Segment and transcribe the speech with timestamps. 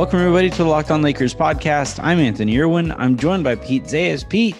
[0.00, 2.02] Welcome, everybody, to the Locked On Lakers podcast.
[2.02, 2.90] I'm Anthony Irwin.
[2.92, 4.26] I'm joined by Pete Zayas.
[4.26, 4.56] Pete,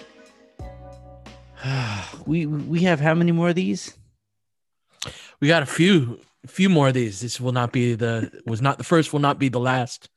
[2.27, 3.97] we we have how many more of these?
[5.39, 7.21] We got a few, few more of these.
[7.21, 10.11] This will not be the was not the first, will not be the last.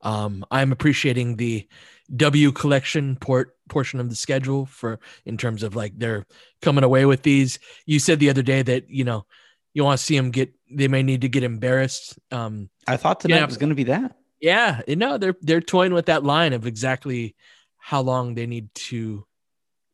[0.00, 1.68] Um, I'm appreciating the
[2.16, 6.24] W collection port portion of the schedule for in terms of like they're
[6.62, 7.58] coming away with these.
[7.84, 9.26] You said the other day that you know
[9.74, 12.18] you want to see them get they may need to get embarrassed.
[12.30, 14.16] Um, I thought tonight yeah, was going to be that.
[14.40, 17.36] Yeah, you know they're they're toying with that line of exactly
[17.78, 19.26] how long they need to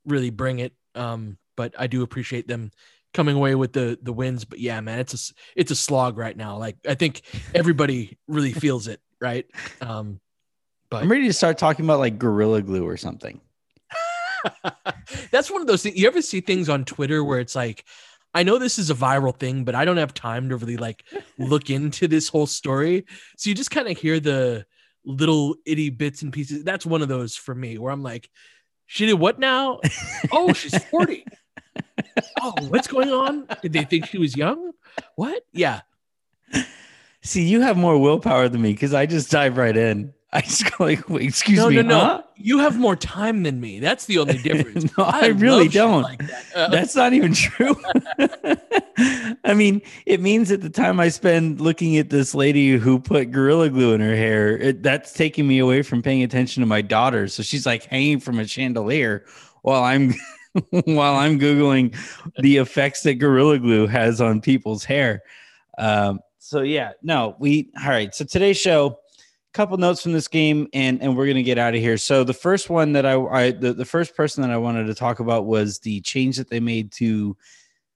[0.05, 0.72] really bring it.
[0.95, 2.70] Um, but I do appreciate them
[3.12, 4.45] coming away with the the wins.
[4.45, 6.59] But yeah, man, it's a it's a slog right now.
[6.59, 7.22] Like I think
[7.55, 9.46] everybody really feels it, right?
[9.80, 10.20] Um,
[10.91, 13.41] but I'm ready to start talking about like gorilla glue or something.
[15.33, 15.97] That's one of those things.
[15.97, 17.84] You ever see things on Twitter where it's like,
[18.37, 21.05] I know this is a viral thing, but I don't have time to really like
[21.39, 23.06] look into this whole story.
[23.39, 24.67] So you just kind of hear the
[25.06, 26.62] little itty bits and pieces.
[26.62, 28.28] That's one of those for me where I'm like,
[28.84, 29.81] she did what now?
[30.33, 31.25] oh, she's 40.
[32.43, 33.47] oh, what's going on?
[33.62, 34.73] Did they think she was young?
[35.15, 35.43] What?
[35.55, 35.81] Yeah.
[37.23, 40.12] See, you have more willpower than me because I just dive right in.
[40.41, 41.77] I just go like, Wait, excuse no, me.
[41.77, 42.23] No, no, huh?
[42.37, 43.81] You have more time than me.
[43.81, 44.95] That's the only difference.
[44.98, 46.03] no, I, I really don't.
[46.03, 46.45] Like that.
[46.55, 47.75] uh, That's not even true.
[49.45, 53.31] I mean, it means that the time I spend looking at this lady who put
[53.31, 56.83] gorilla glue in her hair, it, that's taking me away from paying attention to my
[56.83, 57.28] daughter.
[57.28, 59.25] So she's like hanging from a chandelier
[59.62, 60.12] while I'm
[60.71, 61.97] while I'm googling
[62.41, 65.23] the effects that gorilla glue has on people's hair.
[65.78, 68.15] Um, so yeah, no, we all right.
[68.15, 68.98] So today's show
[69.57, 71.97] couple notes from this game and and we're gonna get out of here.
[71.97, 74.95] So the first one that i, I the, the first person that i wanted to
[74.95, 77.35] talk about was the change that they made to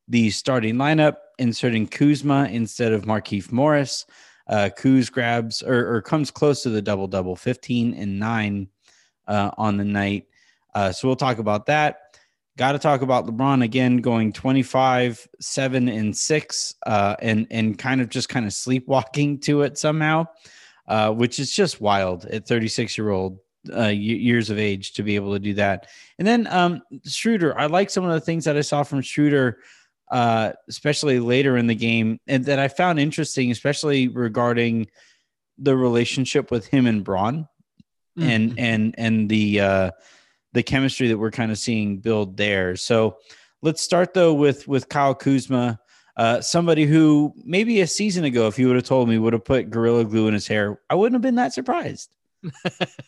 [0.08, 4.06] the starting lineup inserting kuzma instead of markieff morris.
[4.46, 8.66] Uh kuz grabs or, or comes close to the double double 15 and 9
[9.28, 10.28] uh, on the night.
[10.74, 12.16] Uh, so we'll talk about that.
[12.56, 18.00] Got to talk about lebron again going 25 7 and 6 uh, and and kind
[18.00, 20.26] of just kind of sleepwalking to it somehow
[20.90, 23.38] uh, which is just wild at 36 year old
[23.72, 25.86] uh, years of age to be able to do that.
[26.18, 29.58] And then um, Schroeder, I like some of the things that I saw from Schroeder,
[30.10, 34.88] uh, especially later in the game, and that I found interesting, especially regarding
[35.58, 37.46] the relationship with him and Bron,
[38.18, 38.28] mm-hmm.
[38.28, 39.90] and and and the uh,
[40.54, 42.74] the chemistry that we're kind of seeing build there.
[42.74, 43.18] So
[43.62, 45.78] let's start though with with Kyle Kuzma.
[46.16, 49.44] Uh, somebody who maybe a season ago, if you would have told me, would have
[49.44, 52.14] put gorilla glue in his hair, I wouldn't have been that surprised.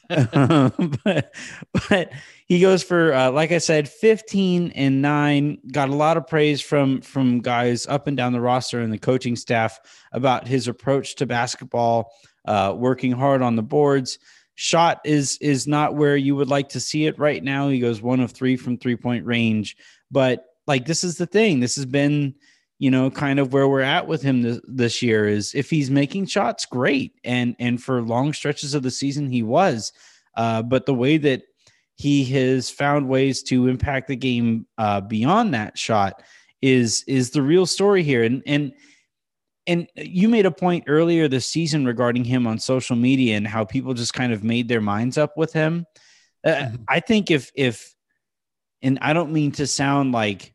[0.09, 1.33] but,
[1.89, 2.13] but
[2.47, 5.59] he goes for uh, like I said, 15 and nine.
[5.73, 8.99] Got a lot of praise from from guys up and down the roster and the
[8.99, 9.81] coaching staff
[10.13, 12.13] about his approach to basketball,
[12.47, 14.19] uh, working hard on the boards.
[14.55, 17.69] Shot is is not where you would like to see it right now.
[17.69, 19.77] He goes one of three from three point range,
[20.11, 21.61] but like this is the thing.
[21.61, 22.35] This has been
[22.83, 25.89] you know, kind of where we're at with him this, this year is if he's
[25.89, 27.13] making shots, great.
[27.23, 29.93] And and for long stretches of the season, he was.
[30.37, 31.43] Uh, but the way that
[31.95, 36.25] he has found ways to impact the game uh, beyond that shot
[36.61, 38.25] is is the real story here.
[38.25, 38.73] And and
[39.69, 43.65] and you made a point earlier this season regarding him on social media and how
[43.65, 45.87] people just kind of made their minds up with him.
[46.45, 46.83] Uh, mm-hmm.
[46.89, 47.95] I think if if
[48.83, 50.53] and I don't mean to sound like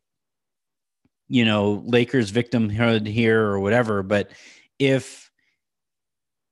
[1.29, 4.03] you know Lakers victimhood here or whatever.
[4.03, 4.31] But
[4.79, 5.31] if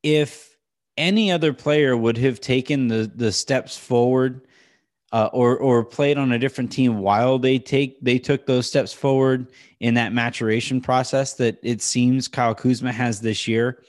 [0.03, 0.55] if
[0.97, 4.47] any other player would have taken the the steps forward
[5.11, 8.91] uh, or or played on a different team while they take they took those steps
[8.91, 9.47] forward
[9.79, 13.81] in that maturation process that it seems Kyle Kuzma has this year,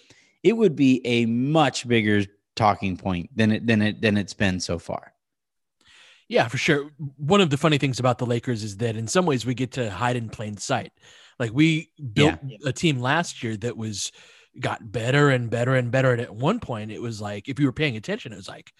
[0.43, 2.25] it would be a much bigger
[2.55, 5.13] talking point than it than it than it's been so far.
[6.29, 6.91] Yeah, for sure.
[7.17, 9.73] One of the funny things about the Lakers is that in some ways we get
[9.73, 10.93] to hide in plain sight.
[11.39, 12.57] Like we built yeah.
[12.65, 14.11] a team last year that was
[14.59, 16.13] got better and better and better.
[16.13, 18.73] And at one point, it was like if you were paying attention, it was like,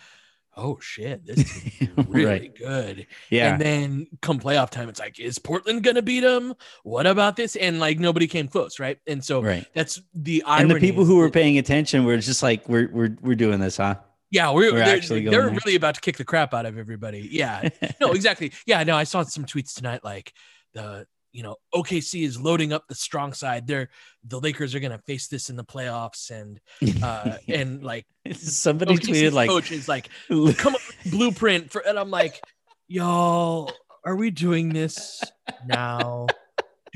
[0.57, 2.55] oh shit, this is really right.
[2.57, 3.07] good.
[3.31, 3.53] Yeah.
[3.53, 6.55] And then come playoff time, it's like, is Portland gonna beat them?
[6.83, 7.57] What about this?
[7.57, 8.99] And like nobody came close, right?
[9.07, 9.67] And so right.
[9.75, 10.63] that's the irony.
[10.63, 13.77] And the people who were paying attention were just like, we're we're we're doing this,
[13.77, 13.97] huh?
[14.31, 17.29] Yeah, we're, we're they're, actually they're really about to kick the crap out of everybody.
[17.31, 17.69] Yeah,
[18.01, 18.53] no, exactly.
[18.67, 20.33] Yeah, no, I saw some tweets tonight like
[20.75, 23.67] the you know OKC is loading up the strong side.
[23.67, 23.89] They're
[24.27, 26.61] the Lakers are gonna face this in the playoffs, and
[27.03, 30.09] uh and like somebody OKC's tweeted like coach is like
[30.57, 30.81] come up
[31.11, 32.41] blueprint for, and I'm like,
[32.89, 33.71] y'all,
[34.05, 35.23] are we doing this
[35.67, 36.27] now?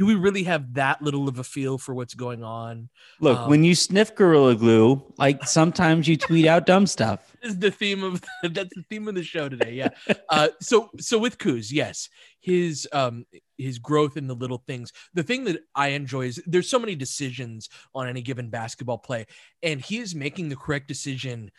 [0.01, 2.89] Do we really have that little of a feel for what's going on?
[3.21, 7.37] Look, um, when you sniff Gorilla Glue, like sometimes you tweet out dumb stuff.
[7.43, 9.75] Is the theme of that's the theme of the show today.
[9.75, 9.89] Yeah.
[10.31, 12.09] uh, so so with Kuz, yes,
[12.41, 13.27] his um
[13.59, 14.91] his growth in the little things.
[15.13, 19.27] The thing that I enjoy is there's so many decisions on any given basketball play,
[19.63, 21.51] and he is making the correct decision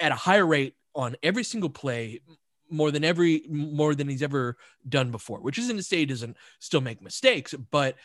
[0.00, 2.20] at a higher rate on every single play
[2.70, 4.56] more than every more than he's ever
[4.88, 7.96] done before which isn't to say he doesn't still make mistakes but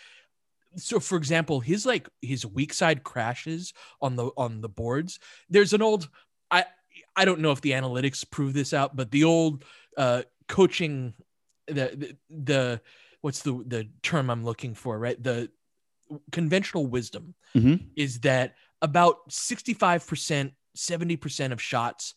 [0.75, 5.19] so for example his like his weak side crashes on the on the boards
[5.49, 6.09] there's an old
[6.49, 6.63] i
[7.15, 9.63] i don't know if the analytics prove this out but the old
[9.97, 11.13] uh coaching
[11.67, 12.81] the the, the
[13.21, 15.49] what's the the term i'm looking for right the
[16.31, 17.75] conventional wisdom mm-hmm.
[17.95, 22.15] is that about 65% 70% of shots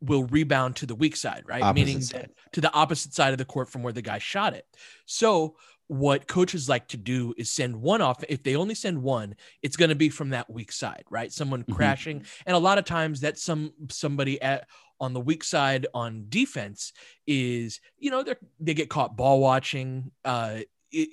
[0.00, 1.62] will rebound to the weak side, right?
[1.62, 2.30] Opposite Meaning side.
[2.52, 4.66] to the opposite side of the court from where the guy shot it.
[5.06, 5.56] So
[5.90, 8.22] what coaches like to do is send one off.
[8.28, 11.32] If they only send one, it's going to be from that weak side, right?
[11.32, 11.72] Someone mm-hmm.
[11.72, 14.68] crashing, and a lot of times that some somebody at
[15.00, 16.92] on the weak side on defense
[17.26, 20.12] is, you know, they they get caught ball watching.
[20.24, 20.60] Uh,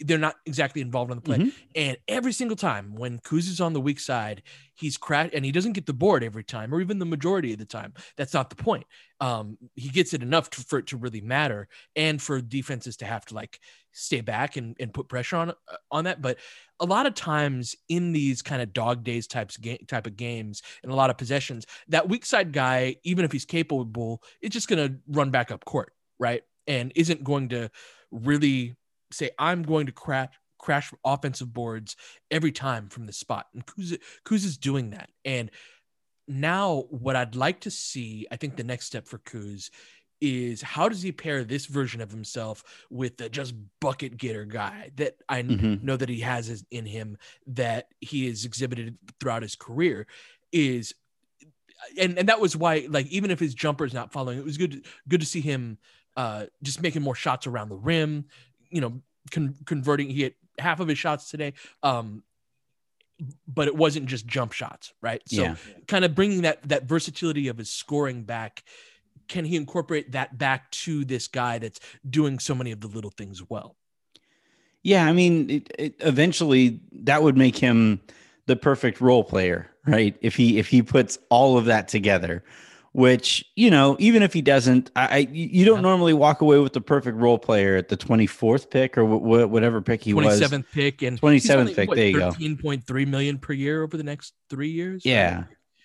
[0.02, 1.38] they're not exactly involved on the play.
[1.38, 1.50] Mm-hmm.
[1.76, 4.42] And every single time when Kuz is on the weak side,
[4.74, 7.60] he's cracked and he doesn't get the board every time, or even the majority of
[7.60, 7.94] the time.
[8.16, 8.86] That's not the point.
[9.20, 13.06] Um, he gets it enough to, for it to really matter, and for defenses to
[13.06, 13.60] have to like
[13.92, 15.54] stay back and, and put pressure on uh,
[15.92, 16.22] on that.
[16.22, 16.38] But
[16.80, 20.62] a lot of times in these kind of dog days types game, type of games
[20.84, 24.68] and a lot of possessions, that weak side guy, even if he's capable, is just
[24.68, 26.44] going to run back up court, right?
[26.68, 27.72] And isn't going to
[28.12, 28.76] really
[29.12, 31.96] say I'm going to crash crash offensive boards
[32.32, 33.46] every time from the spot.
[33.54, 35.10] And Kuz, Kuz is doing that.
[35.24, 35.52] And
[36.28, 39.70] now what I'd like to see, I think the next step for Kuz
[40.20, 44.90] is how does he pair this version of himself with the just bucket getter guy
[44.96, 45.86] that I mm-hmm.
[45.86, 47.18] know that he has in him
[47.48, 50.08] that he has exhibited throughout his career
[50.52, 50.96] is
[52.00, 54.58] and and that was why like even if his jumper is not following it was
[54.58, 55.78] good good to see him
[56.16, 58.26] uh just making more shots around the rim
[58.70, 60.10] you know, con- converting.
[60.10, 61.54] He hit half of his shots today.
[61.84, 62.24] Um,
[63.48, 65.22] but it wasn't just jump shots, right?
[65.28, 65.56] So yeah.
[65.88, 68.64] kind of bringing that that versatility of his scoring back.
[69.28, 71.80] Can he incorporate that back to this guy that's
[72.10, 73.76] doing so many of the little things well?
[74.84, 78.00] Yeah, I mean, it, it, eventually that would make him
[78.46, 80.16] the perfect role player, right?
[80.22, 82.44] If he if he puts all of that together,
[82.98, 85.82] which you know even if he doesn't i, I you don't yeah.
[85.82, 90.04] normally walk away with the perfect role player at the 24th pick or whatever pick
[90.04, 92.32] he 27th was 27th pick and 27th only, pick what, there you go.
[92.32, 95.44] 13.3 million per year over the next three years yeah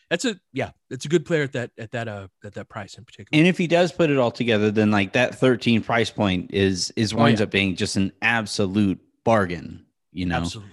[0.09, 2.95] that's a yeah it's a good player at that at that uh at that price
[2.97, 6.09] in particular and if he does put it all together then like that 13 price
[6.09, 7.45] point is is winds oh, yeah.
[7.45, 10.73] up being just an absolute bargain you know absolutely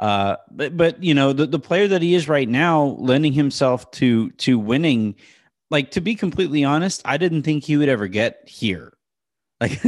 [0.00, 3.90] uh, but but you know the, the player that he is right now, lending himself
[3.90, 5.14] to to winning
[5.70, 8.92] like to be completely honest, I didn't think he would ever get here.
[9.58, 9.80] Like,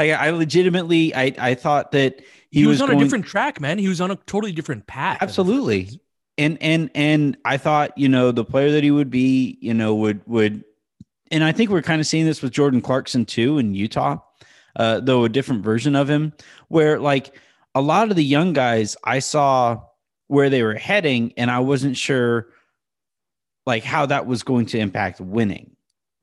[0.00, 2.20] I, I legitimately, I, I thought that
[2.50, 3.78] he, he was, was, on going, a different track, man.
[3.78, 5.18] He was on a totally different path.
[5.20, 6.00] Absolutely.
[6.36, 9.94] And, and, and I thought, you know, the player that he would be, you know,
[9.94, 10.64] would, would,
[11.30, 14.18] and I think we're kind of seeing this with Jordan Clarkson too in Utah,
[14.74, 16.32] uh, though a different version of him,
[16.68, 17.34] where like
[17.74, 19.82] a lot of the young guys I saw
[20.26, 22.48] where they were heading, and I wasn't sure
[23.66, 25.76] like how that was going to impact winning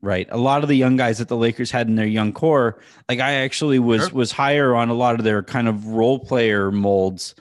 [0.04, 0.28] right?
[0.30, 3.20] A lot of the young guys that the lakers had in their young core like
[3.20, 4.10] i actually was sure.
[4.10, 7.34] was higher on a lot of their kind of role player molds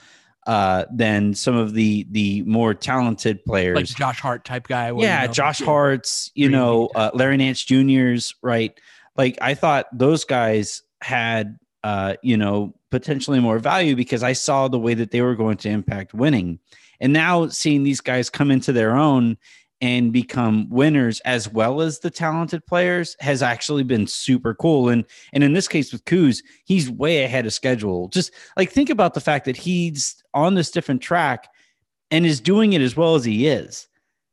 [0.48, 3.75] uh than some of the the more talented players.
[3.75, 7.63] Like josh hart type guy yeah you know, josh hart's you know uh, larry nance
[7.63, 8.77] juniors right?
[9.15, 14.67] Like i thought those guys had uh you know potentially more value because i saw
[14.67, 16.60] the way that they were going to impact winning.
[17.00, 19.38] And now seeing these guys come into their own
[19.83, 24.87] and become winners as well as the talented players has actually been super cool.
[24.87, 28.07] And and in this case with Kuz, he's way ahead of schedule.
[28.07, 31.49] Just like think about the fact that he's on this different track
[32.11, 33.89] and is doing it as well as he is.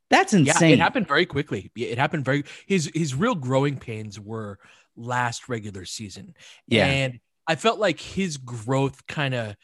[0.09, 0.69] That's insane.
[0.69, 1.73] Yeah, it happened very quickly.
[1.75, 4.61] It happened very his his real growing pains were
[4.95, 6.35] last regular season.
[6.69, 6.87] Yeah.
[6.87, 9.57] And I felt like his growth kind of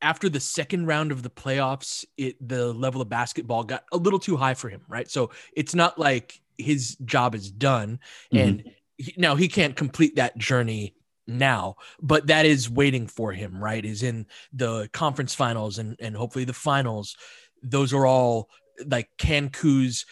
[0.00, 4.18] after the second round of the playoffs, it the level of basketball got a little
[4.18, 5.10] too high for him, right?
[5.10, 8.00] So it's not like his job is done,
[8.32, 8.48] mm-hmm.
[8.48, 10.94] and he, now he can't complete that journey
[11.26, 13.84] now, but that is waiting for him, right?
[13.84, 17.16] Is in the conference finals and and hopefully the finals.
[17.62, 18.48] Those are all
[18.86, 20.04] like can Kuz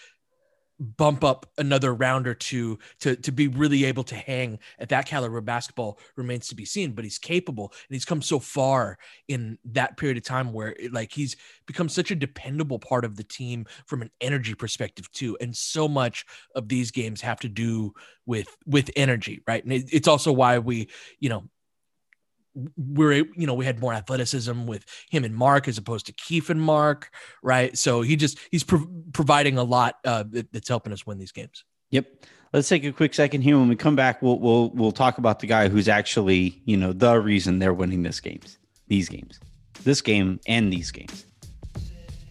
[0.78, 5.06] bump up another round or two to to be really able to hang at that
[5.06, 9.58] caliber basketball remains to be seen but he's capable and he's come so far in
[9.64, 13.24] that period of time where it, like he's become such a dependable part of the
[13.24, 15.36] team from an energy perspective too.
[15.40, 17.92] And so much of these games have to do
[18.24, 19.62] with with energy right?
[19.62, 20.88] And it, it's also why we
[21.20, 21.44] you know
[22.76, 26.50] we're you know we had more athleticism with him and Marc as opposed to Keith
[26.50, 27.10] and Marc,
[27.42, 27.76] right?
[27.76, 31.64] So he just he's pro- providing a lot uh, that's helping us win these games.
[31.90, 32.06] Yep.
[32.52, 33.58] Let's take a quick second here.
[33.58, 36.92] When we come back, we'll we'll we'll talk about the guy who's actually you know
[36.92, 38.58] the reason they're winning this games,
[38.88, 39.40] these games,
[39.84, 41.26] this game and these games.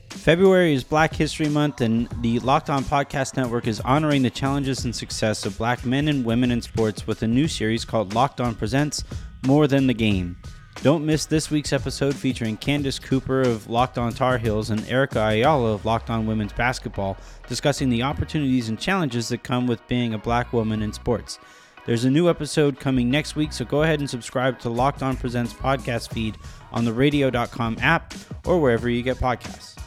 [0.10, 4.84] February is Black History Month, and the Locked On Podcast Network is honoring the challenges
[4.84, 8.41] and success of black men and women in sports with a new series called Locked
[8.41, 9.03] On Presents
[9.45, 10.37] more than the game.
[10.81, 15.19] Don't miss this week's episode featuring Candace Cooper of Locked On Tar Heels and Erica
[15.19, 20.13] Ayala of Locked On Women's Basketball discussing the opportunities and challenges that come with being
[20.13, 21.39] a black woman in sports.
[21.85, 25.15] There's a new episode coming next week, so go ahead and subscribe to Locked On
[25.15, 26.37] Presents podcast feed
[26.71, 28.13] on the radio.com app
[28.45, 29.77] or wherever you get podcasts.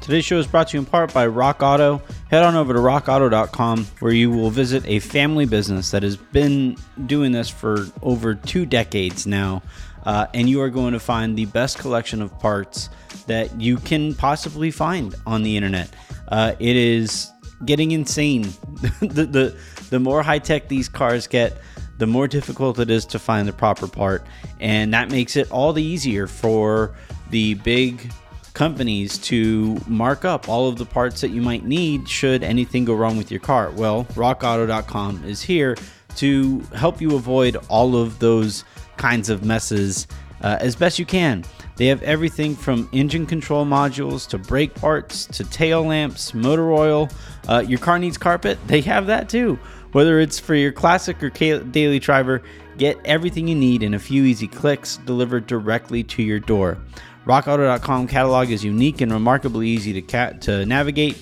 [0.00, 2.02] Today's show is brought to you in part by Rock Auto.
[2.30, 6.76] Head on over to rockauto.com where you will visit a family business that has been
[7.06, 9.62] doing this for over two decades now.
[10.04, 12.90] Uh, and you are going to find the best collection of parts
[13.26, 15.88] that you can possibly find on the internet.
[16.28, 17.30] Uh, it is
[17.64, 18.42] getting insane.
[19.00, 19.56] the, the,
[19.90, 21.56] the more high tech these cars get,
[21.98, 24.26] the more difficult it is to find the proper part.
[24.60, 26.94] And that makes it all the easier for
[27.30, 28.10] the big
[28.54, 32.94] companies to mark up all of the parts that you might need should anything go
[32.94, 33.70] wrong with your car.
[33.72, 35.76] Well, rockauto.com is here
[36.16, 38.64] to help you avoid all of those
[38.96, 40.06] kinds of messes
[40.42, 41.44] uh, as best you can.
[41.76, 47.08] They have everything from engine control modules to brake parts to tail lamps, motor oil.
[47.48, 49.58] Uh, your car needs carpet, they have that too.
[49.90, 52.42] Whether it's for your classic or daily driver,
[52.78, 56.78] get everything you need in a few easy clicks delivered directly to your door.
[57.24, 61.16] RockAuto.com catalog is unique and remarkably easy to, cat- to navigate.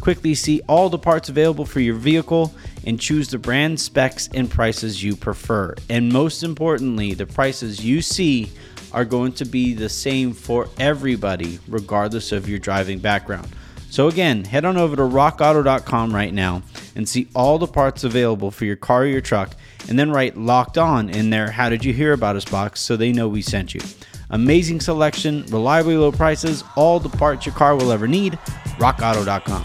[0.00, 2.54] Quickly see all the parts available for your vehicle
[2.86, 5.74] and choose the brand, specs, and prices you prefer.
[5.88, 8.52] And most importantly, the prices you see
[8.92, 13.48] are going to be the same for everybody, regardless of your driving background.
[13.90, 16.62] So, again, head on over to rockauto.com right now
[16.94, 19.56] and see all the parts available for your car or your truck,
[19.88, 21.50] and then write locked on in there.
[21.50, 23.80] How did you hear about us box so they know we sent you?
[24.30, 28.34] Amazing selection, reliably low prices, all the parts your car will ever need.
[28.78, 29.64] RockAuto.com.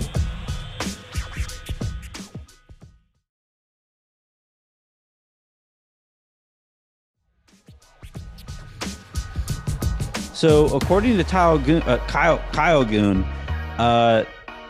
[10.33, 13.23] So, according to Kyle Goon, uh, Kyle, Kyle Goon
[13.77, 14.25] uh,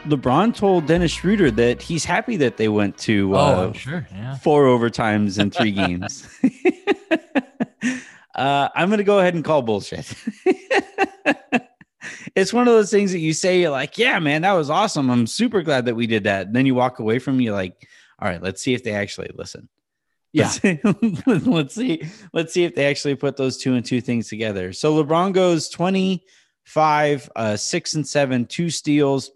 [0.06, 4.08] LeBron told Dennis Schroeder that he's happy that they went to uh, oh, sure.
[4.12, 4.38] yeah.
[4.38, 6.28] four overtimes in three games.
[8.36, 10.12] Uh, I'm going to go ahead and call bullshit.
[12.36, 15.10] it's one of those things that you say, you're like, yeah, man, that was awesome.
[15.10, 16.48] I'm super glad that we did that.
[16.48, 17.88] And then you walk away from you like,
[18.20, 19.70] all right, let's see if they actually listen.
[20.32, 20.52] Yeah.
[20.64, 22.04] Let's, let's see.
[22.34, 24.74] Let's see if they actually put those two and two things together.
[24.74, 29.32] So LeBron goes 25, uh, six and seven, two steals,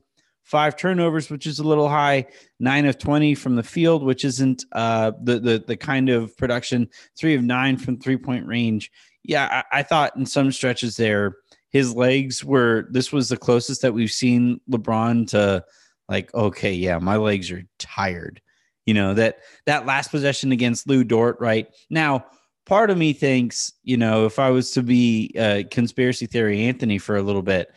[0.48, 2.26] five turnovers, which is a little high,
[2.58, 6.88] nine of 20 from the field, which isn't uh, the, the, the kind of production,
[7.18, 8.90] three of nine from three point range.
[9.24, 11.36] Yeah, I, I thought in some stretches there,
[11.70, 15.66] his legs were, this was the closest that we've seen LeBron to
[16.08, 18.42] like, okay, yeah, my legs are tired.
[18.86, 21.68] You know, that, that last possession against Lu Dort, right?
[21.90, 22.26] Now,
[22.66, 27.00] part of me thinks, you know, if I was to be a conspiracy theory Anthony
[27.00, 27.70] for a little bit,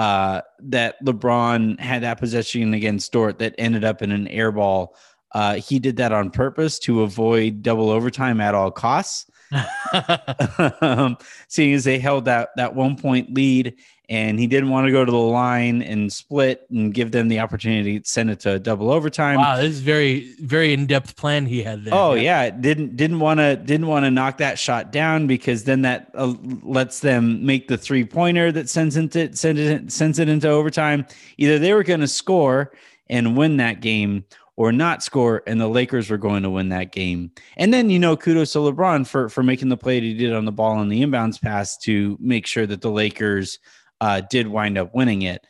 [0.00, 4.96] uh, that LeBron had that possession against Dort that ended up in an air ball.
[5.32, 9.30] Uh, he did that on purpose to avoid double overtime at all costs.
[10.80, 13.74] um, seeing as they held that that one point lead
[14.10, 17.38] and he didn't want to go to the line and split and give them the
[17.38, 19.38] opportunity to send it to double overtime.
[19.38, 21.94] Wow, this is very very in depth plan he had there.
[21.94, 22.50] Oh yeah, yeah.
[22.50, 26.34] didn't didn't want to didn't want to knock that shot down because then that uh,
[26.62, 31.06] lets them make the three pointer that sends it sends it sends it into overtime.
[31.38, 32.72] Either they were going to score
[33.08, 34.24] and win that game
[34.56, 37.30] or not score and the Lakers were going to win that game.
[37.56, 40.32] And then you know kudos to LeBron for for making the play that he did
[40.32, 43.60] on the ball on the inbounds pass to make sure that the Lakers
[44.00, 45.46] uh, did wind up winning it.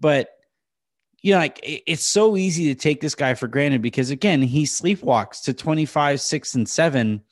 [0.00, 0.30] But
[1.22, 4.64] you know, like it's so easy to take this guy for granted because again, he
[4.64, 7.22] sleepwalks to 25, six, and seven,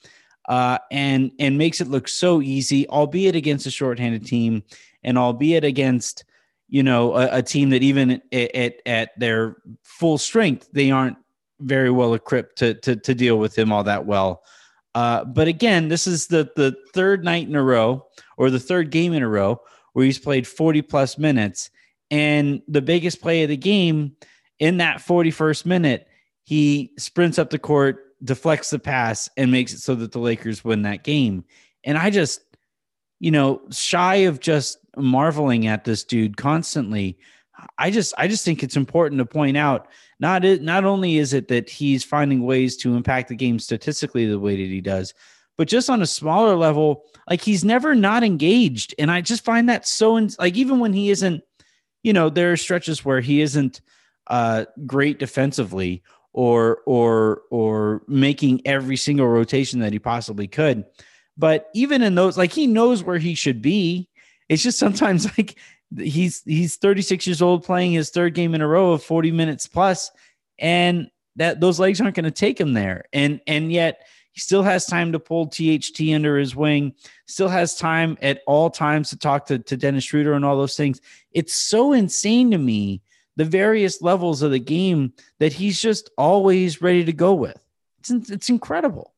[0.49, 4.63] uh, and and makes it look so easy, albeit against a shorthanded team,
[5.03, 6.25] and albeit against
[6.71, 11.17] you know, a, a team that even at, at, at their full strength, they aren't
[11.59, 14.43] very well equipped to to, to deal with him all that well.
[14.95, 18.07] Uh, but again, this is the the third night in a row,
[18.39, 19.61] or the third game in a row,
[19.93, 21.71] where he's played 40 plus minutes.
[22.11, 24.17] And the biggest play of the game
[24.59, 26.09] in that 41st minute,
[26.45, 30.65] he sprints up the court, deflects the pass, and makes it so that the Lakers
[30.65, 31.45] win that game.
[31.85, 32.43] And I just,
[33.21, 37.19] you know, shy of just marveling at this dude constantly,
[37.79, 41.33] I just I just think it's important to point out not it, not only is
[41.33, 45.15] it that he's finding ways to impact the game statistically the way that he does,
[45.61, 49.69] but just on a smaller level, like he's never not engaged, and I just find
[49.69, 51.43] that so in, like even when he isn't,
[52.03, 53.83] you know, there are stretches where he isn't
[54.29, 56.03] uh, great defensively
[56.33, 60.87] or or or making every single rotation that he possibly could.
[61.37, 64.09] But even in those, like he knows where he should be.
[64.49, 65.59] It's just sometimes like
[65.99, 69.67] he's he's 36 years old playing his third game in a row of 40 minutes
[69.67, 70.11] plus,
[70.59, 73.05] and that those legs aren't going to take him there.
[73.13, 76.95] And and yet he still has time to pull THT under his wing,
[77.27, 80.77] still has time at all times to talk to, to Dennis Schroeder and all those
[80.77, 81.01] things.
[81.33, 83.03] It's so insane to me
[83.37, 87.59] the various levels of the game that he's just always ready to go with.
[88.01, 89.15] It's it's incredible.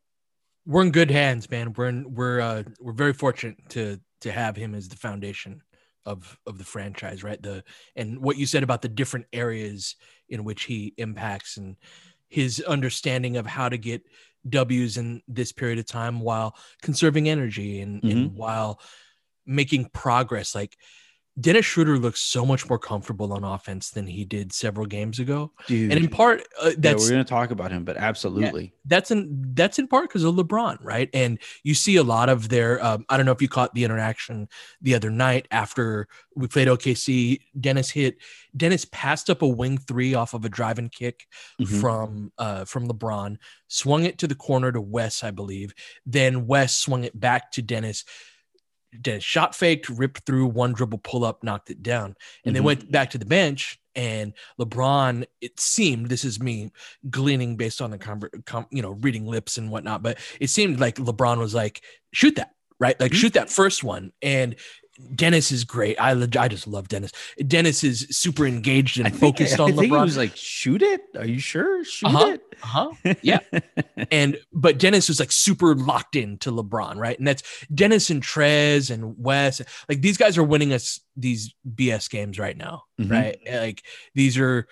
[0.67, 1.73] We're in good hands, man.
[1.73, 5.63] We're in, we're uh, we're very fortunate to to have him as the foundation
[6.07, 7.41] of of the franchise, right?
[7.43, 7.65] The
[7.97, 9.97] and what you said about the different areas
[10.29, 11.77] in which he impacts and
[12.29, 14.03] his understanding of how to get
[14.49, 18.11] W's in this period of time while conserving energy and, mm-hmm.
[18.11, 18.81] and while
[19.47, 20.55] making progress.
[20.55, 20.77] Like
[21.41, 25.51] Dennis Schroeder looks so much more comfortable on offense than he did several games ago.
[25.67, 25.91] Dude.
[25.91, 28.81] And in part, uh, that's yeah, we're going to talk about him, but absolutely, yeah,
[28.85, 31.09] that's in that's in part because of LeBron, right?
[31.15, 32.85] And you see a lot of their.
[32.85, 34.49] Um, I don't know if you caught the interaction
[34.83, 37.41] the other night after we played OKC.
[37.59, 38.19] Dennis hit.
[38.55, 41.27] Dennis passed up a wing three off of a driving kick
[41.59, 41.81] mm-hmm.
[41.81, 45.73] from uh, from LeBron, swung it to the corner to Wes, I believe.
[46.05, 48.05] Then Wes swung it back to Dennis
[49.01, 52.05] Dennis shot faked, ripped through one dribble pull up, knocked it down.
[52.05, 52.53] And mm-hmm.
[52.55, 56.71] they went back to the bench and LeBron, it seemed this is me
[57.11, 60.81] gleaning based on the conver- com- you know, reading lips and whatnot, but it seemed
[60.81, 62.99] like LeBron was like, shoot that, right?
[62.99, 63.21] Like mm-hmm.
[63.21, 64.13] shoot that first one.
[64.23, 64.57] And
[65.15, 66.01] Dennis is great.
[66.01, 67.13] I I just love Dennis.
[67.47, 69.99] Dennis is super engaged and focused on I think LeBron.
[69.99, 71.03] He was like, "Shoot it?
[71.17, 71.85] Are you sure?
[71.85, 72.43] Shoot uh-huh, it?
[72.63, 73.15] Uh-huh.
[73.23, 73.41] Yeah."
[74.11, 77.19] and but Dennis was like super locked into LeBron, right?
[77.19, 77.43] And that's
[77.75, 79.61] Dennis and Trez and Wes.
[79.89, 83.13] Like these guys are winning us these BS games right now, mm-hmm.
[83.13, 83.39] right?
[83.51, 83.83] Like
[84.15, 84.67] these are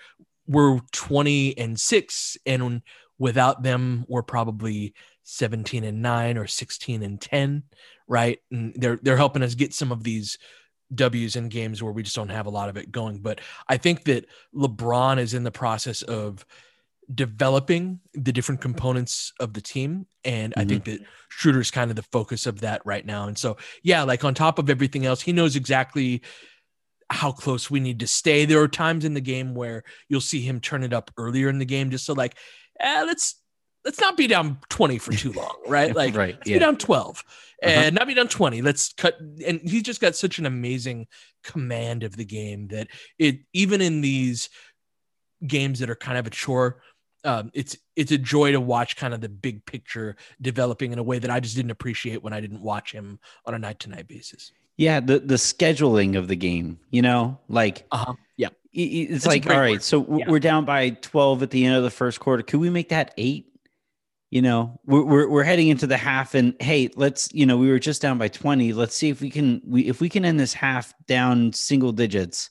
[0.47, 2.81] we're twenty and six, and
[3.17, 7.63] without them, we're probably 17 and 9 or 16 and 10
[8.11, 8.39] right?
[8.51, 10.37] And they're they're helping us get some of these
[10.93, 13.19] W's in games where we just don't have a lot of it going.
[13.19, 16.45] But I think that LeBron is in the process of
[17.13, 20.05] developing the different components of the team.
[20.25, 20.59] And mm-hmm.
[20.61, 23.27] I think that Schroeder's kind of the focus of that right now.
[23.27, 26.21] And so yeah like on top of everything else he knows exactly
[27.09, 28.45] how close we need to stay.
[28.45, 31.59] There are times in the game where you'll see him turn it up earlier in
[31.59, 32.35] the game just so like
[32.79, 33.40] eh, let's
[33.85, 35.95] let's not be down 20 for too long, right?
[35.95, 36.55] Like, right, let's yeah.
[36.55, 37.23] be down 12
[37.63, 37.71] uh-huh.
[37.71, 38.61] and not be down 20.
[38.61, 39.19] Let's cut.
[39.19, 41.07] And he's just got such an amazing
[41.43, 44.49] command of the game that it, even in these
[45.45, 46.81] games that are kind of a chore,
[47.23, 51.03] um, it's it's a joy to watch kind of the big picture developing in a
[51.03, 53.89] way that I just didn't appreciate when I didn't watch him on a night to
[53.89, 54.51] night basis.
[54.77, 58.13] Yeah, the the scheduling of the game, you know, like uh-huh.
[58.37, 59.83] yeah, it's That's like all right, word.
[59.83, 60.29] so yeah.
[60.29, 62.41] we're down by twelve at the end of the first quarter.
[62.41, 63.50] Could we make that eight?
[64.31, 67.69] You know we're, we're, we're heading into the half and hey let's you know we
[67.69, 70.39] were just down by 20 let's see if we can we if we can end
[70.39, 72.49] this half down single digits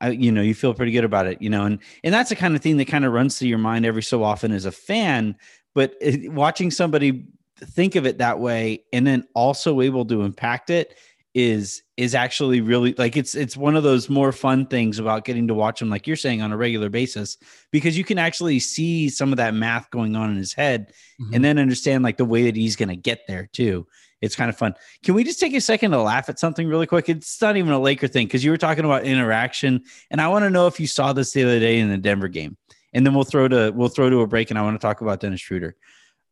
[0.00, 2.36] I, you know you feel pretty good about it you know and and that's the
[2.36, 4.72] kind of thing that kind of runs through your mind every so often as a
[4.72, 5.36] fan.
[5.74, 7.26] But watching somebody
[7.58, 10.96] think of it that way and then also able to impact it
[11.32, 15.46] is is actually really like it's it's one of those more fun things about getting
[15.46, 17.36] to watch him like you're saying on a regular basis
[17.70, 21.34] because you can actually see some of that math going on in his head mm-hmm.
[21.34, 23.86] and then understand like the way that he's going to get there too.
[24.20, 24.74] It's kind of fun.
[25.04, 27.08] Can we just take a second to laugh at something really quick?
[27.08, 30.42] It's not even a laker thing because you were talking about interaction and i want
[30.44, 32.56] to know if you saw this the other day in the denver game
[32.92, 35.00] and then we'll throw to we'll throw to a break and i want to talk
[35.00, 35.76] about dennis schroeder.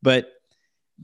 [0.02, 0.32] But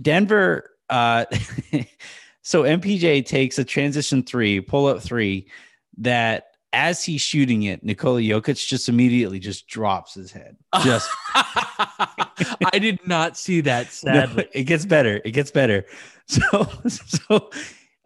[0.00, 1.26] denver uh
[2.44, 5.48] So MPJ takes a transition three, pull up three,
[5.96, 10.56] that as he's shooting it, Nikola Jokic just immediately just drops his head.
[10.82, 13.86] Just I did not see that.
[13.92, 15.20] Sadly, no, it gets better.
[15.24, 15.84] It gets better.
[16.26, 17.50] So so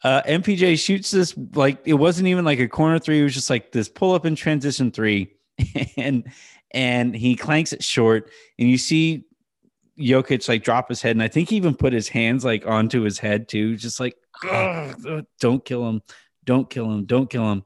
[0.02, 3.20] uh, MPJ shoots this like it wasn't even like a corner three.
[3.20, 5.36] It was just like this pull up in transition three,
[5.96, 6.24] and
[6.72, 8.28] and he clanks it short.
[8.58, 9.24] And you see
[10.00, 13.02] Jokic like drop his head, and I think he even put his hands like onto
[13.02, 14.16] his head too, just like
[15.40, 16.02] don't kill him,
[16.44, 17.64] don't kill him, don't kill him.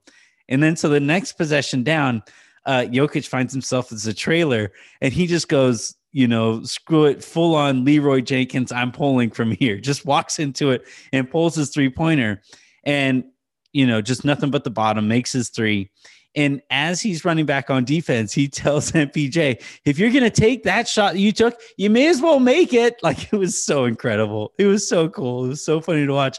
[0.48, 2.22] And then so the next possession down,
[2.66, 7.24] uh, Jokic finds himself as a trailer, and he just goes you know, screw it,
[7.24, 9.76] full on Leeroy Jenkins, I'm pulling from here.
[9.80, 12.42] Just walks into it and pulls his three pointer.
[12.84, 13.24] And,
[13.72, 15.90] you know, just nothing but the bottom, makes his three.
[16.34, 20.62] And as he's running back on defense, he tells MPJ, if you're going to take
[20.64, 22.96] that shot you took, you may as well make it.
[23.02, 24.52] Like it was so incredible.
[24.58, 25.44] It was so cool.
[25.44, 26.38] It was so funny to watch.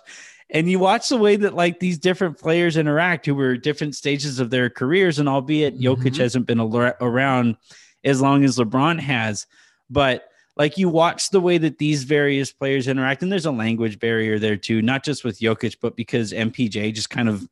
[0.49, 4.39] And you watch the way that like these different players interact who were different stages
[4.39, 5.19] of their careers.
[5.19, 6.21] And albeit Jokic mm-hmm.
[6.21, 7.57] hasn't been around
[8.03, 9.45] as long as LeBron has,
[9.89, 13.99] but like you watch the way that these various players interact, and there's a language
[13.99, 17.47] barrier there too, not just with Jokic, but because MPJ just kind of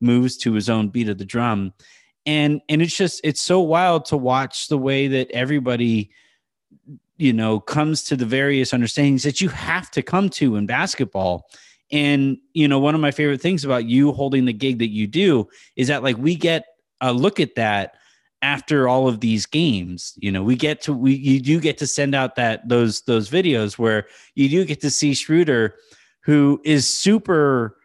[0.00, 1.72] moves to his own beat of the drum.
[2.24, 6.10] And and it's just it's so wild to watch the way that everybody
[7.18, 11.48] you know comes to the various understandings that you have to come to in basketball.
[11.92, 15.06] And you know, one of my favorite things about you holding the gig that you
[15.06, 16.64] do is that like we get
[17.00, 17.94] a look at that
[18.42, 21.86] after all of these games you know we get to we you do get to
[21.86, 25.74] send out that those those videos where you do get to see schroeder
[26.20, 27.76] who is super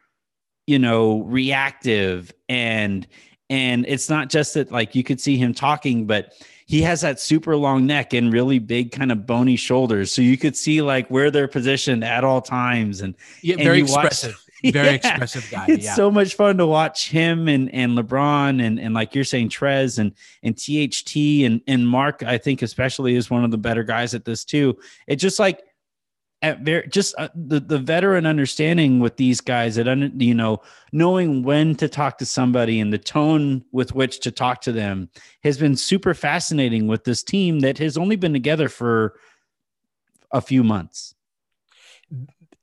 [0.71, 3.05] you know reactive and
[3.49, 6.31] and it's not just that like you could see him talking but
[6.65, 10.37] he has that super long neck and really big kind of bony shoulders so you
[10.37, 14.31] could see like where they're positioned at all times and yeah and very expressive
[14.63, 14.93] watch, very yeah.
[14.93, 15.65] expressive guy.
[15.69, 15.95] It's yeah.
[15.95, 19.97] so much fun to watch him and and LeBron and and like you're saying Trez
[19.97, 22.21] and and THT and and Marc.
[22.21, 24.77] I think especially is one of the better guys at this too.
[25.07, 25.63] It just like
[26.41, 30.61] at very just uh, the the veteran understanding with these guys that under, you know
[30.91, 35.09] knowing when to talk to somebody and the tone with which to talk to them
[35.43, 39.15] has been super fascinating with this team that has only been together for
[40.31, 41.13] a few months.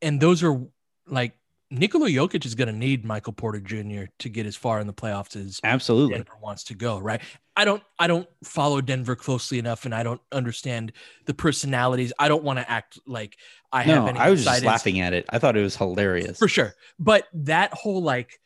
[0.03, 0.61] And those are
[1.07, 1.35] like
[1.71, 4.05] Nikola Jokic is going to need Michael Porter Jr.
[4.21, 6.99] to get as far in the playoffs as absolutely Denver wants to go.
[6.99, 7.21] Right?
[7.57, 7.83] I don't.
[7.99, 10.93] I don't follow Denver closely enough, and I don't understand
[11.27, 12.13] the personalities.
[12.19, 13.37] I don't want to act like
[13.71, 14.09] I no, have.
[14.09, 15.27] Any I was just laughing at it.
[15.29, 16.75] I thought it was hilarious for sure.
[16.99, 18.41] But that whole like,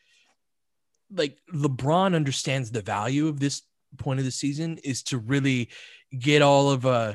[1.15, 3.63] like LeBron understands the value of this
[3.99, 5.69] point of the season is to really
[6.19, 7.15] get all of uh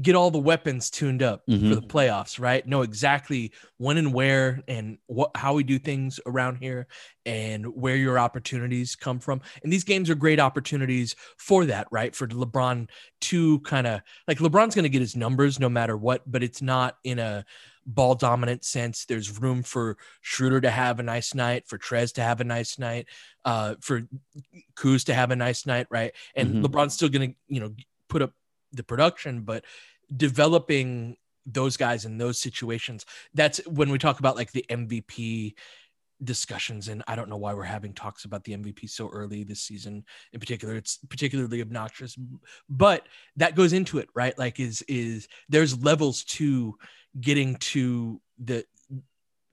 [0.00, 1.68] get all the weapons tuned up mm-hmm.
[1.68, 2.66] for the playoffs, right?
[2.66, 6.86] Know exactly when and where and what how we do things around here
[7.26, 9.42] and where your opportunities come from.
[9.62, 12.14] And these games are great opportunities for that, right?
[12.14, 12.88] For LeBron
[13.22, 16.62] to kind of like LeBron's going to get his numbers no matter what, but it's
[16.62, 17.44] not in a
[17.84, 19.04] ball dominant sense.
[19.04, 22.78] There's room for Schroeder to have a nice night, for Trez to have a nice
[22.78, 23.08] night,
[23.44, 24.02] uh, for
[24.74, 26.12] Kuz to have a nice night, right?
[26.34, 26.64] And mm-hmm.
[26.64, 27.74] LeBron's still going to, you know,
[28.08, 28.32] put up
[28.72, 29.64] the production, but
[30.14, 33.04] developing those guys in those situations.
[33.34, 35.54] That's when we talk about like the MVP
[36.22, 39.60] discussions and I don't know why we're having talks about the MVP so early this
[39.60, 42.16] season in particular it's particularly obnoxious
[42.68, 46.76] but that goes into it right like is is there's levels to
[47.20, 48.64] getting to the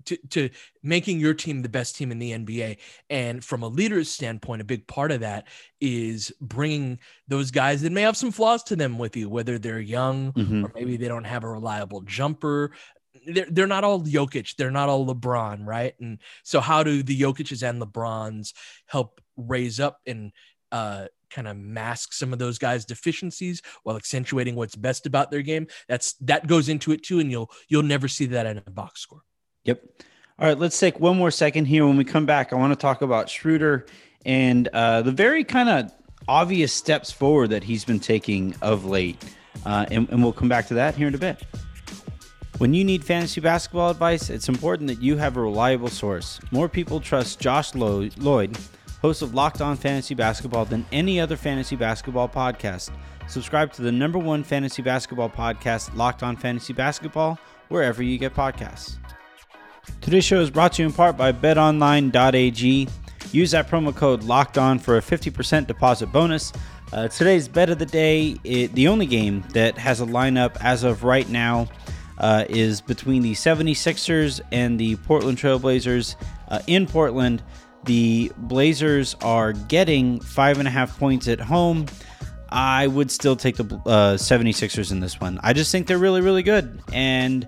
[0.10, 0.50] to, to
[0.82, 2.78] making your team the best team in the NBA.
[3.10, 5.48] And from a leader's standpoint, a big part of that
[5.80, 9.80] is bringing those guys that may have some flaws to them with you, whether they're
[9.80, 10.65] young mm-hmm.
[10.65, 12.72] or maybe they don't have a reliable jumper.
[13.28, 15.93] They're, they're not all Jokic, they're not all LeBron, right?
[16.00, 18.54] And so, how do the Jokic's and LeBrons
[18.86, 20.32] help raise up and
[20.72, 25.41] uh, kind of mask some of those guys' deficiencies while accentuating what's best about their
[25.41, 25.67] game?
[25.88, 29.02] That's that goes into it too, and you'll you'll never see that in a box
[29.02, 29.24] score.
[29.69, 29.84] Yep.
[30.39, 31.86] All right, let's take one more second here.
[31.86, 33.86] When we come back, I want to talk about Schroeder
[34.25, 35.93] and uh, the very kind of
[36.27, 39.23] obvious steps forward that he's been taking of late.
[39.67, 41.43] Uh, and, and we'll come back to that here in a bit.
[42.58, 46.39] When you need fantasy basketball advice, it's important that you have a reliable source.
[46.49, 48.58] More people trust Josh Lloyd,
[49.03, 52.89] host of Locked On Fantasy Basketball, than any other fantasy basketball podcast.
[53.27, 58.34] Subscribe to the number one fantasy basketball podcast, Locked On Fantasy Basketball, wherever you get
[58.34, 58.97] podcasts.
[60.02, 62.88] Today's show is brought to you in part by betonline.ag.
[63.32, 66.52] Use that promo code locked on for a 50% deposit bonus.
[66.91, 70.84] Uh, today's bet of the day, it, the only game that has a lineup as
[70.84, 71.67] of right now,
[72.17, 76.15] uh, is between the 76ers and the Portland Trailblazers
[76.49, 77.43] uh, in Portland.
[77.86, 81.86] The Blazers are getting five and a half points at home.
[82.49, 85.39] I would still take the uh, 76ers in this one.
[85.43, 86.82] I just think they're really, really good.
[86.91, 87.47] And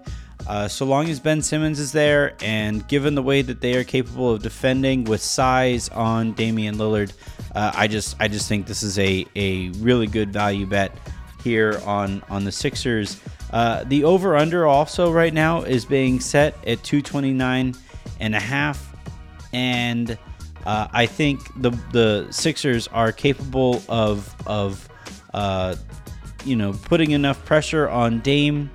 [0.52, 3.86] Uh, so long as Ben Simmons is there, and given the way that they are
[3.86, 7.14] capable of defending with size on Damian Lillard,
[7.56, 10.92] uh, I just I just think this is a, a really good value bet
[11.42, 13.22] here on on the Sixers.
[13.52, 17.74] Uh, the over under also right now is being set at 229
[18.20, 18.94] and a half,
[19.54, 20.18] and
[20.66, 24.90] uh, I think the the Sixers are capable of of
[25.34, 25.78] uh,
[26.44, 28.70] you know putting enough pressure on Dame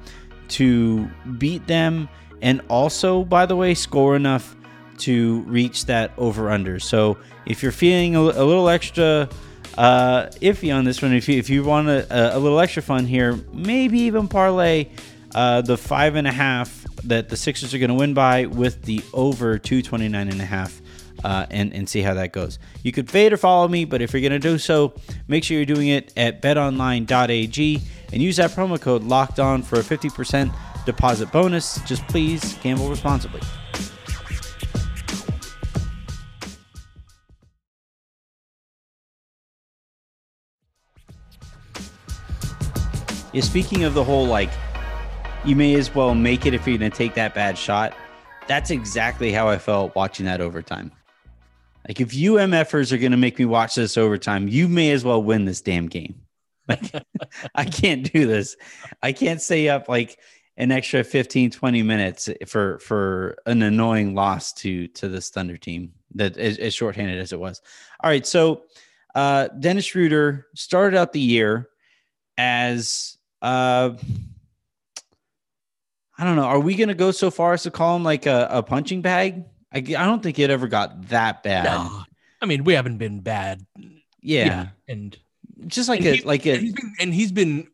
[0.49, 2.09] to beat them,
[2.43, 4.57] and also by the way score enough
[4.99, 6.79] to reach that over under.
[6.81, 9.29] So if you're feeling a, a little extra
[9.77, 13.07] uh, iffy on this one, if you if you want a, a little extra fun
[13.07, 14.89] here, maybe even parlay
[15.35, 18.83] uh, the five and a half that the Sixers are going to win by with
[18.83, 20.81] the over 229 and a half
[21.25, 22.59] uh, and, and see how that goes.
[22.83, 24.95] You could fade or follow me, but if you're going to do so,
[25.29, 29.77] make sure you're doing it at betonline.ag and use that promo code locked on for
[29.77, 31.81] a 50% deposit bonus.
[31.87, 33.41] Just please gamble responsibly.
[43.33, 44.49] Yeah, speaking of the whole like,
[45.45, 47.95] you may as well make it if you're going to take that bad shot.
[48.49, 50.91] That's exactly how I felt watching that overtime.
[51.87, 55.05] Like if you MFers are going to make me watch this overtime, you may as
[55.05, 56.21] well win this damn game.
[56.69, 57.05] Like
[57.55, 58.57] I can't do this.
[59.01, 60.19] I can't stay up like
[60.57, 65.93] an extra 15 20 minutes for for an annoying loss to to this Thunder team
[66.17, 67.63] that is as shorthanded as it was.
[68.03, 68.65] All right, so
[69.15, 71.69] uh Dennis Schroeder started out the year
[72.37, 73.91] as uh
[76.19, 76.47] I don't know.
[76.47, 79.03] Are we going to go so far as to call him like a, a punching
[79.03, 79.45] bag?
[79.77, 81.65] I, I don't think it ever got that bad.
[81.65, 82.03] No.
[82.41, 83.65] I mean, we haven't been bad.
[84.21, 84.47] Yeah.
[84.47, 84.69] yeah.
[84.89, 85.17] And
[85.67, 87.69] just like and a, he, like a, and he's, been, and he's been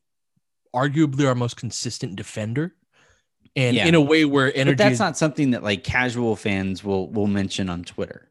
[0.74, 2.74] arguably our most consistent defender.
[3.54, 3.86] And yeah.
[3.86, 7.26] in a way where energy, but that's not something that like casual fans will, will
[7.26, 8.30] mention on Twitter.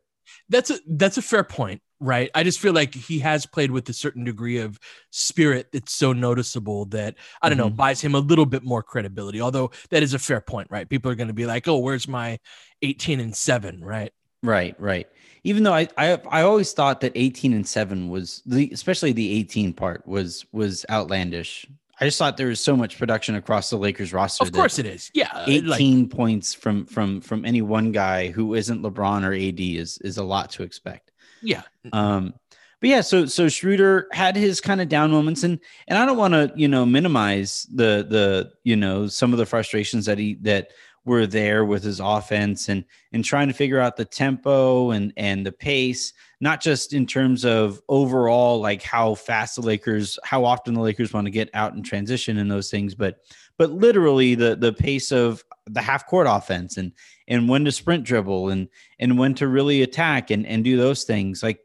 [0.49, 2.29] That's a, that's a fair point right?
[2.35, 4.79] I just feel like he has played with a certain degree of
[5.11, 7.67] spirit that's so noticeable that I don't mm-hmm.
[7.67, 9.39] know buys him a little bit more credibility.
[9.39, 10.89] Although that is a fair point, right?
[10.89, 12.39] People are going to be like, "Oh, where's my
[12.81, 14.11] 18 and 7?" right?
[14.43, 15.07] Right, right.
[15.43, 19.31] Even though I, I I always thought that 18 and 7 was the especially the
[19.39, 21.67] 18 part was was outlandish.
[21.99, 24.43] I just thought there was so much production across the Lakers roster.
[24.43, 25.11] Of course, it is.
[25.13, 29.59] Yeah, 18 like, points from from from any one guy who isn't LeBron or AD
[29.59, 31.10] is is a lot to expect.
[31.41, 31.63] Yeah.
[31.93, 32.33] Um,
[32.79, 36.17] but yeah, so so Schroeder had his kind of down moments, and and I don't
[36.17, 40.35] want to you know minimize the the you know some of the frustrations that he
[40.41, 40.69] that
[41.05, 45.45] were there with his offense and and trying to figure out the tempo and and
[45.45, 50.73] the pace, not just in terms of overall like how fast the Lakers, how often
[50.73, 53.19] the Lakers want to get out and transition and those things, but
[53.57, 56.91] but literally the the pace of the half court offense and
[57.31, 58.67] and when to sprint dribble and
[58.99, 61.59] and when to really attack and and do those things like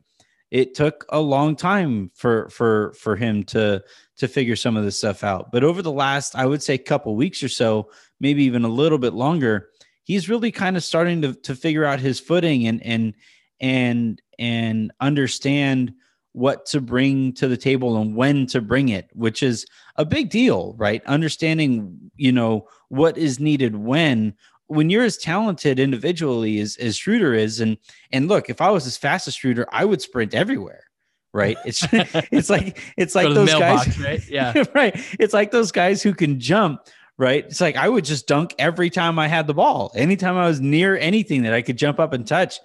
[0.52, 3.82] it took a long time for for for him to
[4.16, 7.14] to figure some of this stuff out but over the last i would say couple
[7.16, 9.68] weeks or so maybe even a little bit longer
[10.04, 13.14] he's really kind of starting to to figure out his footing and and
[13.60, 15.92] and and understand
[16.36, 19.64] what to bring to the table and when to bring it, which is
[19.96, 21.02] a big deal, right?
[21.06, 24.34] Understanding, you know, what is needed when
[24.68, 27.76] when you're as talented individually as, as Schroeder is, and
[28.12, 30.84] and look, if I was as fast as Schroeder, I would sprint everywhere.
[31.32, 31.56] Right.
[31.64, 34.26] It's it's like it's like those guys, right?
[34.28, 34.64] Yeah.
[34.74, 34.94] right.
[35.18, 36.80] It's like those guys who can jump,
[37.18, 37.44] right?
[37.44, 39.92] It's like I would just dunk every time I had the ball.
[39.94, 42.58] Anytime I was near anything that I could jump up and touch,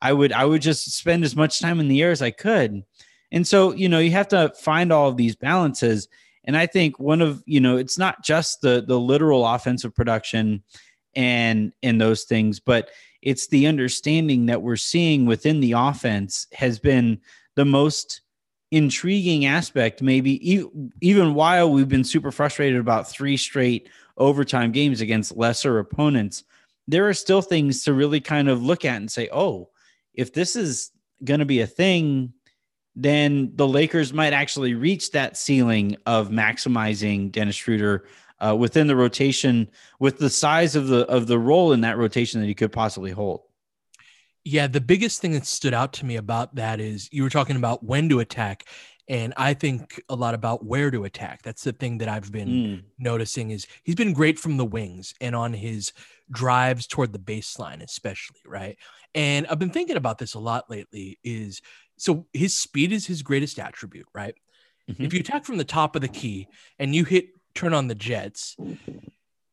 [0.00, 2.82] I would I would just spend as much time in the air as I could.
[3.30, 6.08] And so, you know, you have to find all of these balances.
[6.44, 10.62] And I think one of, you know, it's not just the the literal offensive production
[11.14, 12.90] and and those things, but
[13.22, 17.20] it's the understanding that we're seeing within the offense has been
[17.56, 18.22] the most
[18.70, 20.46] intriguing aspect maybe
[21.00, 26.44] even while we've been super frustrated about three straight overtime games against lesser opponents
[26.86, 29.70] there are still things to really kind of look at and say oh
[30.12, 30.90] if this is
[31.24, 32.30] going to be a thing
[33.00, 38.04] then the Lakers might actually reach that ceiling of maximizing Dennis Schroeder
[38.40, 42.40] uh, within the rotation with the size of the of the role in that rotation
[42.40, 43.42] that he could possibly hold.
[44.44, 47.56] Yeah, the biggest thing that stood out to me about that is you were talking
[47.56, 48.64] about when to attack
[49.08, 51.42] and I think a lot about where to attack.
[51.42, 52.82] That's the thing that I've been mm.
[52.98, 55.92] noticing is he's been great from the wings and on his
[56.30, 58.76] drives toward the baseline especially, right?
[59.14, 61.62] And I've been thinking about this a lot lately is
[61.96, 64.34] so his speed is his greatest attribute, right?
[64.90, 65.04] Mm-hmm.
[65.04, 66.48] If you attack from the top of the key
[66.78, 68.56] and you hit turn on the jets,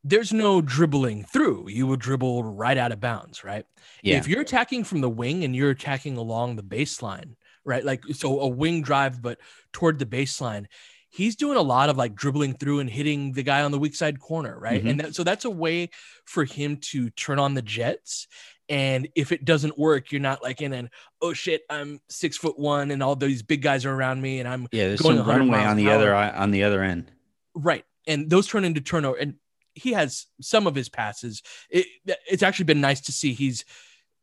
[0.04, 1.68] there's no dribbling through.
[1.70, 3.66] You will dribble right out of bounds, right?
[4.04, 4.18] Yeah.
[4.18, 7.84] If you're attacking from the wing and you're attacking along the baseline, right?
[7.84, 9.40] Like so a wing drive, but
[9.74, 10.68] toward the baseline,
[11.10, 13.96] he's doing a lot of like dribbling through and hitting the guy on the weak
[13.96, 14.80] side corner, right?
[14.80, 14.88] Mm-hmm.
[14.88, 15.90] And that, so that's a way
[16.26, 18.28] for him to turn on the jets.
[18.70, 22.60] And if it doesn't work, you're not like in an oh shit, I'm six foot
[22.60, 24.90] one and all these big guys are around me and I'm yeah.
[24.90, 27.12] There's going some runway on the other on the other end,
[27.56, 27.86] right?
[28.08, 29.18] And those turn into turnover.
[29.18, 29.36] And
[29.74, 31.42] he has some of his passes.
[31.70, 31.86] It,
[32.28, 33.66] it's actually been nice to see he's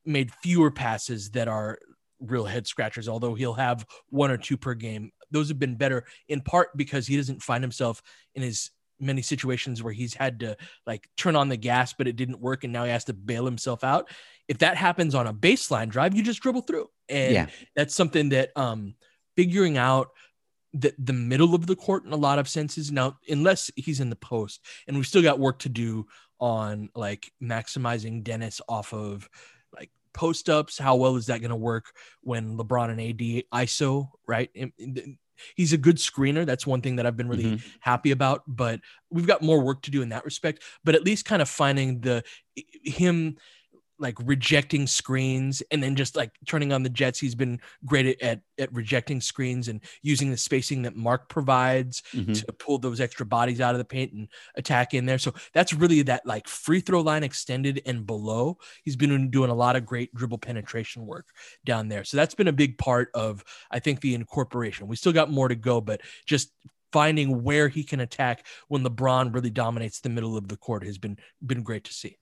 [0.05, 1.79] made fewer passes that are
[2.21, 5.13] real head scratchers, although he'll have one or two per game.
[5.31, 8.03] Those have been better in part because he doesn't find himself
[8.35, 12.17] in his many situations where he's had to like turn on the gas, but it
[12.17, 12.65] didn't work.
[12.65, 14.09] And now he has to bail himself out.
[14.49, 16.89] If that happens on a baseline drive, you just dribble through.
[17.09, 17.47] And yeah.
[17.75, 18.95] that's something that um,
[19.37, 20.11] figuring out
[20.73, 22.91] the, the middle of the court in a lot of senses.
[22.91, 26.07] Now, unless he's in the post, and we've still got work to do
[26.41, 29.29] on like maximizing Dennis off of
[29.75, 30.79] like post ups.
[30.79, 34.51] How well is that going to work when LeBron and AD ISO, right?
[35.57, 36.47] He's a good screener.
[36.47, 37.67] That's one thing that I've been really mm-hmm.
[37.81, 38.81] happy about, but
[39.11, 40.63] we've got more work to do in that respect.
[40.85, 42.25] But at least kind of finding the
[42.85, 43.37] him
[44.03, 47.21] like rejecting screens and then just like turning on the jets.
[47.21, 52.33] He's been great at, at rejecting screens and using the spacing that Marc provides mm-hmm.
[52.33, 55.19] to pull those extra bodies out of the paint and attack in there.
[55.19, 58.59] So that's really that like free throw line extended and below.
[58.83, 61.29] He's been doing a lot of great dribble penetration work
[61.65, 62.05] down there.
[62.05, 64.89] So that's been a big part of, I think, the incorporation.
[64.89, 66.51] We still got more to go, but just
[66.93, 70.99] finding where he can attack when LeBron really dominates the middle of the court has
[70.99, 72.19] been been great to see.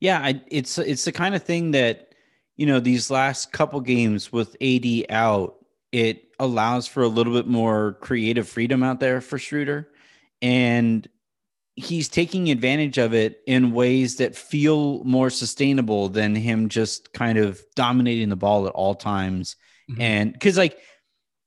[0.00, 2.14] Yeah, I, it's it's the kind of thing that
[2.56, 5.56] you know these last couple games with AD out,
[5.92, 9.88] it allows for a little bit more creative freedom out there for Schroeder,
[10.42, 11.08] and
[11.76, 17.36] he's taking advantage of it in ways that feel more sustainable than him just kind
[17.38, 19.56] of dominating the ball at all times.
[19.90, 20.00] Mm-hmm.
[20.00, 20.78] And because like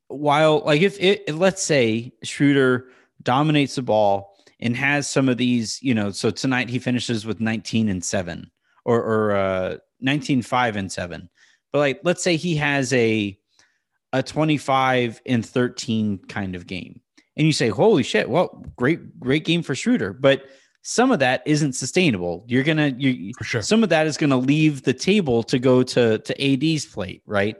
[0.07, 2.85] while like if it let's say Schroeder
[3.21, 4.28] dominates the ball
[4.60, 8.50] and has some of these, you know, so tonight he finishes with 19 and 7
[8.86, 11.30] or or uh 19 5 and 7.
[11.72, 13.38] But like let's say he has a
[14.12, 17.00] a 25 and 13 kind of game.
[17.38, 20.45] And you say, "Holy shit, well, great great game for Schroeder." But
[20.82, 22.43] some of that isn't sustainable.
[22.48, 23.62] You're gonna you for sure.
[23.62, 27.56] Some of that is gonna leave the table to go to to AD's plate, right?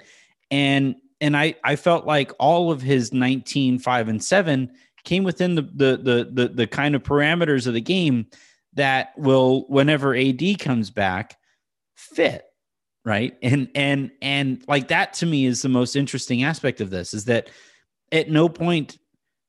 [0.52, 4.72] And and I I felt like all of his 19 5 and 7
[5.04, 8.28] came within the, the the the the, kind of parameters of the game
[8.74, 11.38] that will whenever AD comes back
[11.96, 12.46] fit
[13.06, 17.14] right and and and like that to me is the most interesting aspect of this
[17.14, 17.50] is that
[18.12, 18.98] at no point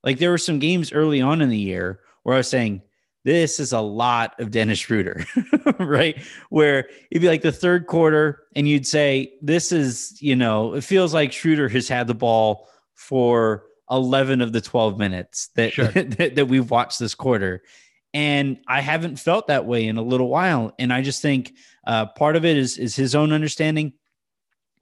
[0.02, 2.82] like there were some games early on in the year where I was saying
[3.24, 5.26] this is a lot of Dennis Schroeder,
[5.78, 6.18] right?
[6.48, 10.84] Where it'd be like the third quarter, and you'd say, This is, you know, it
[10.84, 15.86] feels like Schroeder has had the ball for 11 of the 12 minutes that, sure.
[15.88, 17.62] that, that we've watched this quarter.
[18.12, 20.74] And I haven't felt that way in a little while.
[20.78, 21.54] And I just think
[21.86, 23.92] uh, part of it is, is his own understanding,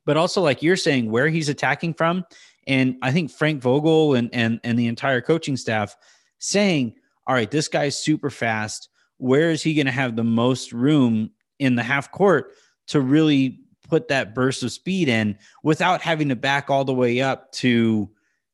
[0.06, 2.24] but also like you're saying, where he's attacking from.
[2.66, 5.96] And I think Frank Vogel and, and, and the entire coaching staff
[6.38, 6.94] saying,
[7.26, 8.88] all right, this guy's super fast.
[9.18, 12.52] Where is he going to have the most room in the half court
[12.88, 17.20] to really put that burst of speed in without having to back all the way
[17.20, 18.08] up to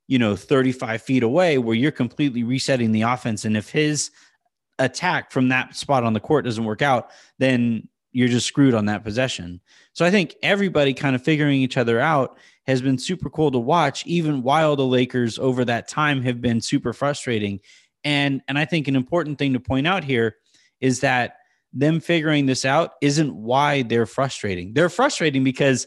[0.07, 3.45] you know 35 feet away where you're completely resetting the offense.
[3.45, 4.11] And if his
[4.79, 8.87] attack from that spot on the court doesn't work out then you're just screwed on
[8.87, 9.61] that possession.
[9.93, 12.37] So i think everybody kind of figuring each other out
[12.67, 14.07] has been super cool to watch.
[14.07, 17.61] Even while the lakers over that time have been super frustrating.
[18.05, 20.37] And and i think an important thing to point out here
[20.81, 21.37] is that
[21.73, 24.73] them figuring this out isn't why they're frustrating.
[24.75, 25.87] They're frustrating because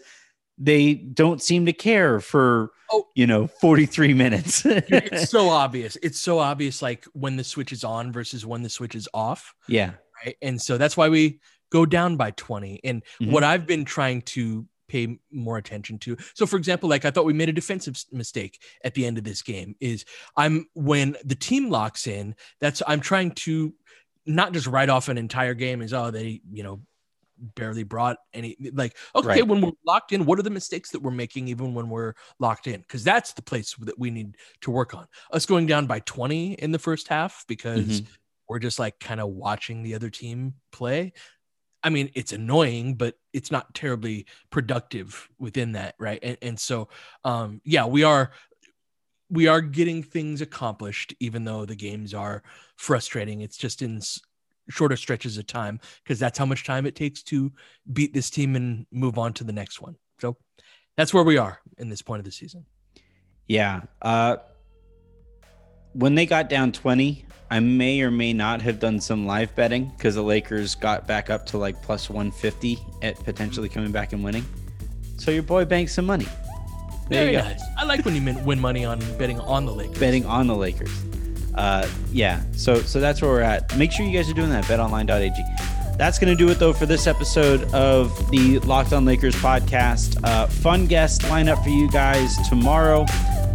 [0.57, 4.63] they don't seem to care for oh, you know 43 minutes.
[4.65, 5.97] It's so obvious.
[6.01, 9.53] It's so obvious like when the switch is on versus when the switch is off.
[9.67, 9.91] Yeah.
[10.25, 10.35] Right?
[10.41, 11.39] And so that's why we
[11.71, 13.31] go down by 20 and mm-hmm.
[13.31, 17.25] what i've been trying to pay more attention to so for example like i thought
[17.25, 20.05] we made a defensive mistake at the end of this game is
[20.37, 23.73] i'm when the team locks in that's i'm trying to
[24.25, 26.79] not just write off an entire game as oh they you know
[27.55, 29.47] barely brought any like okay right.
[29.47, 32.67] when we're locked in what are the mistakes that we're making even when we're locked
[32.67, 32.81] in?
[32.81, 35.07] Because that's the place that we need to work on.
[35.31, 38.11] Us going down by 20 in the first half because mm-hmm.
[38.49, 41.13] we're just like kind of watching the other team play.
[41.83, 46.19] I mean it's annoying but it's not terribly productive within that right?
[46.21, 46.89] And, and so
[47.23, 48.31] um yeah we are
[49.29, 52.43] we are getting things accomplished even though the games are
[52.77, 53.41] frustrating.
[53.41, 53.99] It's just in
[54.69, 57.51] shorter stretches of time because that's how much time it takes to
[57.93, 59.95] beat this team and move on to the next one.
[60.19, 60.37] So
[60.95, 62.65] that's where we are in this point of the season.
[63.47, 63.81] Yeah.
[64.01, 64.37] Uh,
[65.93, 69.91] when they got down 20, I may or may not have done some live betting
[69.97, 74.23] because the Lakers got back up to like plus 150 at potentially coming back and
[74.23, 74.45] winning.
[75.17, 76.27] So your boy banked some money.
[77.09, 77.61] There Very nice.
[77.77, 79.97] I like when you win money on betting on the Lakers.
[79.97, 80.91] Betting on the Lakers.
[81.57, 82.41] Uh, yeah.
[82.53, 83.75] So so that's where we're at.
[83.77, 84.63] Make sure you guys are doing that.
[84.65, 85.43] BetOnline.ag.
[85.97, 90.23] That's going to do it, though, for this episode of the Locked On Lakers podcast.
[90.23, 93.03] Uh, fun guest lineup for you guys tomorrow,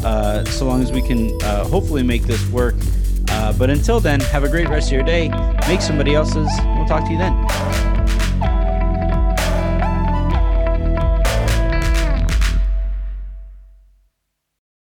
[0.05, 2.74] uh, so long as we can uh, hopefully make this work.
[3.28, 5.28] Uh, but until then, have a great rest of your day.
[5.68, 6.50] Make somebody else's.
[6.76, 7.62] We'll talk to you then.